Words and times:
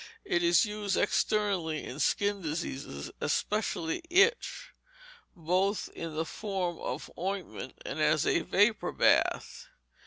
It 0.25 0.41
is 0.41 0.65
used 0.65 0.97
externally 0.97 1.83
in 1.83 1.99
skin 1.99 2.41
diseases, 2.41 3.11
especially 3.21 4.01
itch, 4.09 4.73
both 5.35 5.89
in 5.93 6.15
the 6.15 6.25
form 6.25 6.79
of 6.79 7.11
ointment 7.19 7.75
and 7.85 7.99
as 8.01 8.25
a 8.25 8.39
vapour 8.39 8.93
bath. 8.93 9.67